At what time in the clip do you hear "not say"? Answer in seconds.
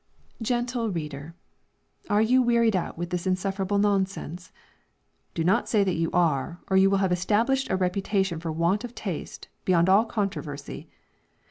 5.43-5.83